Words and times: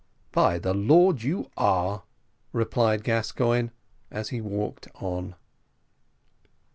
"By 0.31 0.57
the 0.57 0.73
Lord! 0.73 1.21
you 1.21 1.51
are," 1.57 2.05
replied 2.53 3.03
Gascoigne, 3.03 3.69
as 4.09 4.29
he 4.29 4.41
walked 4.41 4.87
on. 4.95 5.35